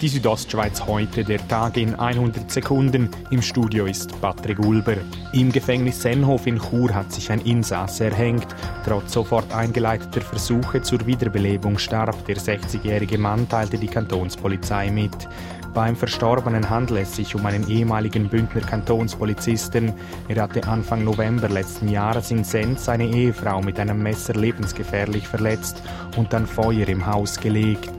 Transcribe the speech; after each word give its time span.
Die 0.00 0.08
Südostschweiz 0.08 0.86
heute, 0.86 1.24
der 1.24 1.46
Tag 1.46 1.76
in 1.76 1.94
100 1.94 2.50
Sekunden. 2.50 3.10
Im 3.30 3.42
Studio 3.42 3.84
ist 3.84 4.18
Patrick 4.22 4.58
Ulber. 4.58 4.94
Im 5.34 5.52
Gefängnis 5.52 6.00
Senhof 6.00 6.46
in 6.46 6.58
Chur 6.58 6.94
hat 6.94 7.12
sich 7.12 7.30
ein 7.30 7.42
Insasse 7.42 8.06
erhängt. 8.06 8.46
Trotz 8.86 9.12
sofort 9.12 9.52
eingeleiteter 9.52 10.22
Versuche 10.22 10.80
zur 10.80 11.04
Wiederbelebung 11.04 11.76
starb 11.76 12.24
der 12.24 12.36
60-jährige 12.36 13.18
Mann, 13.18 13.46
teilte 13.46 13.76
die 13.76 13.88
Kantonspolizei 13.88 14.90
mit. 14.90 15.28
Beim 15.74 15.94
Verstorbenen 15.94 16.70
handelt 16.70 17.02
es 17.02 17.16
sich 17.16 17.34
um 17.34 17.44
einen 17.44 17.68
ehemaligen 17.68 18.30
Bündner 18.30 18.62
Kantonspolizisten. 18.62 19.92
Er 20.28 20.42
hatte 20.42 20.66
Anfang 20.66 21.04
November 21.04 21.50
letzten 21.50 21.88
Jahres 21.88 22.30
in 22.30 22.42
Sens 22.42 22.86
seine 22.86 23.04
Ehefrau 23.06 23.60
mit 23.60 23.78
einem 23.78 24.02
Messer 24.02 24.32
lebensgefährlich 24.32 25.28
verletzt 25.28 25.82
und 26.16 26.32
dann 26.32 26.46
Feuer 26.46 26.88
im 26.88 27.04
Haus 27.04 27.38
gelegt. 27.38 27.90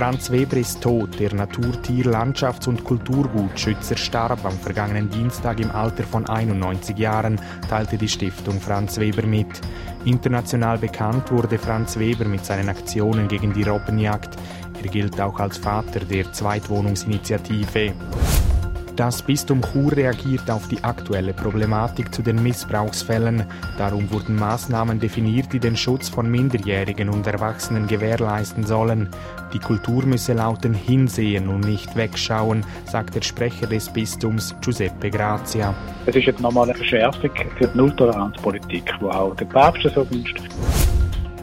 Franz 0.00 0.30
Weber 0.30 0.56
ist 0.56 0.80
tot. 0.80 1.20
Der 1.20 1.34
Naturtier-, 1.34 2.06
Landschafts- 2.06 2.66
und 2.66 2.84
Kulturgutschützer 2.84 3.98
starb 3.98 4.46
am 4.46 4.58
vergangenen 4.58 5.10
Dienstag 5.10 5.60
im 5.60 5.70
Alter 5.70 6.04
von 6.04 6.26
91 6.26 6.96
Jahren, 6.96 7.38
teilte 7.68 7.98
die 7.98 8.08
Stiftung 8.08 8.58
Franz 8.62 8.98
Weber 8.98 9.26
mit. 9.26 9.60
International 10.06 10.78
bekannt 10.78 11.30
wurde 11.30 11.58
Franz 11.58 11.98
Weber 11.98 12.24
mit 12.24 12.46
seinen 12.46 12.70
Aktionen 12.70 13.28
gegen 13.28 13.52
die 13.52 13.64
Robbenjagd. 13.64 14.38
Er 14.82 14.88
gilt 14.88 15.20
auch 15.20 15.38
als 15.38 15.58
Vater 15.58 16.00
der 16.00 16.32
Zweitwohnungsinitiative. 16.32 17.92
Das 19.00 19.22
Bistum 19.22 19.62
Chur 19.62 19.96
reagiert 19.96 20.50
auf 20.50 20.68
die 20.68 20.84
aktuelle 20.84 21.32
Problematik 21.32 22.14
zu 22.14 22.20
den 22.20 22.42
Missbrauchsfällen. 22.42 23.44
Darum 23.78 24.12
wurden 24.12 24.36
Maßnahmen 24.36 25.00
definiert, 25.00 25.54
die 25.54 25.58
den 25.58 25.74
Schutz 25.74 26.10
von 26.10 26.30
Minderjährigen 26.30 27.08
und 27.08 27.26
Erwachsenen 27.26 27.86
gewährleisten 27.86 28.66
sollen. 28.66 29.08
Die 29.54 29.58
Kultur 29.58 30.04
müsse 30.04 30.34
lauten 30.34 30.74
hinsehen 30.74 31.48
und 31.48 31.60
nicht 31.60 31.96
wegschauen, 31.96 32.62
sagt 32.84 33.14
der 33.14 33.22
Sprecher 33.22 33.66
des 33.66 33.88
Bistums 33.88 34.54
Giuseppe 34.60 35.08
Grazia. 35.08 35.74
Es 36.04 36.14
ist 36.14 36.26
jetzt 36.26 36.40
nochmal 36.40 36.68
eine 36.68 36.74
Verschärfung 36.74 37.30
für 37.56 37.68
die 37.68 37.78
Nulltoleranzpolitik, 37.78 38.84
die 39.00 39.04
auch 39.06 39.34
der 39.34 39.46
Papst 39.46 39.88
so 39.94 40.10
wünscht. 40.10 40.42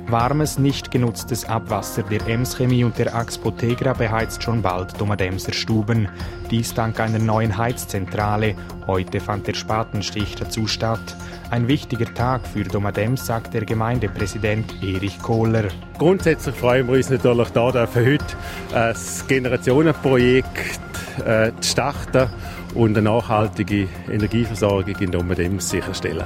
Warmes, 0.10 0.58
nicht 0.58 0.90
genutztes 0.90 1.46
Abwasser 1.46 2.04
der 2.04 2.26
Emschemie 2.28 2.84
und 2.84 2.98
der 2.98 3.14
Axpo 3.14 3.52
Tegra 3.52 3.92
beheizt 3.94 4.42
schon 4.42 4.62
bald 4.62 5.00
Domademser 5.00 5.52
Stuben. 5.52 6.08
Dies 6.50 6.74
dank 6.74 7.00
einer 7.00 7.20
neuen 7.20 7.58
Heizzentrale. 7.58 8.56
Heute 8.86 9.20
fand 9.20 9.48
der 9.48 9.54
Spatenstich 9.54 10.36
dazu 10.36 10.66
statt. 10.66 11.16
Ein 11.50 11.68
wichtiger 11.68 12.14
Tag 12.14 12.48
für 12.48 12.64
Domadems, 12.64 13.26
sagt 13.26 13.54
der 13.54 13.66
Gemeindepräsident 13.66 14.82
Erich 14.82 15.20
Kohler. 15.22 15.66
Grundsätzlich 15.98 16.56
freuen 16.56 16.88
wir 16.88 16.96
uns 16.96 17.10
natürlich 17.10 17.50
da, 17.50 17.72
dürfen 17.72 18.06
heute 18.06 18.26
ein 18.74 18.96
Generationenprojekt 19.28 20.80
äh, 21.26 21.52
starten 21.62 22.30
und 22.76 22.98
eine 22.98 23.10
nachhaltige 23.10 23.88
Energieversorgung 24.10 24.96
in 25.00 25.12
Domadems 25.12 25.70
sicherstellen. 25.70 26.26